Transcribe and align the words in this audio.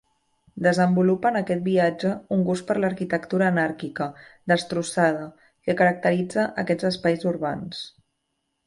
Desenvolupa 0.67 1.31
en 1.33 1.35
aquest 1.41 1.61
viatge 1.67 2.13
un 2.37 2.41
gust 2.47 2.67
per 2.71 2.77
l'arquitectura 2.85 3.51
anàrquica, 3.55 4.09
destrossada, 4.55 5.29
que 5.69 5.79
caracteritza 5.85 6.51
aquests 6.65 6.91
espais 6.95 7.33
urbans. 7.37 7.89